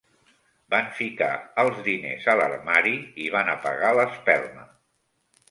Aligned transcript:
Van 0.73 0.87
ficar 0.99 1.27
els 1.63 1.81
diners 1.89 2.25
a 2.33 2.35
l'armari 2.41 2.95
i 3.27 3.29
van 3.37 3.53
apagar 3.55 3.93
l'espelma. 4.01 4.67